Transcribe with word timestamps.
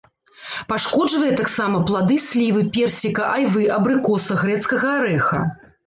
Пашкоджвае 0.71 1.29
таксама 1.41 1.83
плады 1.91 2.17
слівы, 2.29 2.65
персіка, 2.79 3.31
айвы, 3.37 3.71
абрыкоса, 3.79 4.33
грэцкага 4.45 4.87
арэха. 5.01 5.39